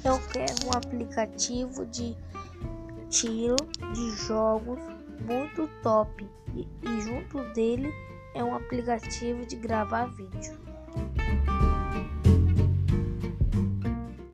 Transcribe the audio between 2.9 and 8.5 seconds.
tiro de jogos muito top e, e junto dele é